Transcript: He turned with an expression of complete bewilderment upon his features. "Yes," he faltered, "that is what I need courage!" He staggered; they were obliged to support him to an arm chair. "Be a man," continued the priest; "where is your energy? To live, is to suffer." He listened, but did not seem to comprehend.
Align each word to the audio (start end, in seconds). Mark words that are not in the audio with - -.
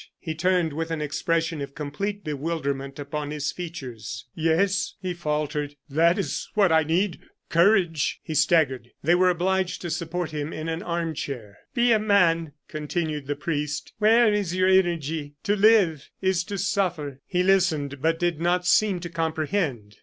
He 0.19 0.33
turned 0.33 0.73
with 0.73 0.89
an 0.89 0.99
expression 0.99 1.61
of 1.61 1.75
complete 1.75 2.23
bewilderment 2.23 2.97
upon 2.97 3.29
his 3.29 3.51
features. 3.51 4.25
"Yes," 4.33 4.95
he 4.99 5.13
faltered, 5.13 5.75
"that 5.91 6.17
is 6.17 6.49
what 6.55 6.71
I 6.71 6.81
need 6.81 7.19
courage!" 7.49 8.19
He 8.23 8.33
staggered; 8.33 8.89
they 9.03 9.13
were 9.13 9.29
obliged 9.29 9.79
to 9.83 9.91
support 9.91 10.31
him 10.31 10.49
to 10.49 10.57
an 10.57 10.81
arm 10.81 11.13
chair. 11.13 11.59
"Be 11.75 11.91
a 11.91 11.99
man," 11.99 12.53
continued 12.67 13.27
the 13.27 13.35
priest; 13.35 13.93
"where 13.99 14.33
is 14.33 14.55
your 14.55 14.69
energy? 14.69 15.35
To 15.43 15.55
live, 15.55 16.09
is 16.19 16.43
to 16.45 16.57
suffer." 16.57 17.19
He 17.27 17.43
listened, 17.43 18.01
but 18.01 18.17
did 18.17 18.41
not 18.41 18.65
seem 18.65 19.01
to 19.01 19.09
comprehend. 19.11 19.97